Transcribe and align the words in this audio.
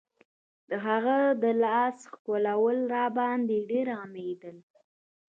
د 0.69 0.71
هغه 0.87 1.17
د 1.43 1.43
لاس 1.63 1.97
ښکلول 2.11 2.77
راباندې 2.95 3.57
ډېر 3.69 3.87
غمېدل. 3.99 4.57